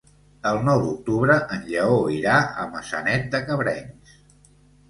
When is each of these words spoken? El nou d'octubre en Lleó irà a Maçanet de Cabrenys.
El 0.51 0.55
nou 0.67 0.79
d'octubre 0.85 1.35
en 1.57 1.61
Lleó 1.73 1.99
irà 2.15 2.39
a 2.65 2.67
Maçanet 2.73 3.31
de 3.37 3.43
Cabrenys. 3.51 4.19